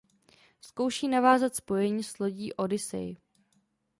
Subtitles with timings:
[0.61, 3.17] Zkouší navázat spojení s lodí "Odyssey".